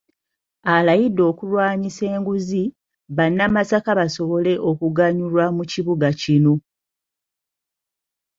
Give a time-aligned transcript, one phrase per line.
[0.73, 2.63] Alayidde okulwanyisa enguzi,
[3.17, 6.53] bannamasaka basobole okuganyulwa mu kibuga kino.